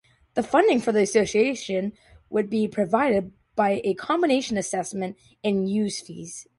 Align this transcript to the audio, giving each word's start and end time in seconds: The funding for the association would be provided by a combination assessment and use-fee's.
The 0.33 0.41
funding 0.41 0.79
for 0.81 0.91
the 0.91 1.03
association 1.03 1.93
would 2.31 2.49
be 2.49 2.67
provided 2.67 3.33
by 3.55 3.81
a 3.83 3.93
combination 3.93 4.57
assessment 4.57 5.15
and 5.43 5.69
use-fee's. 5.69 6.47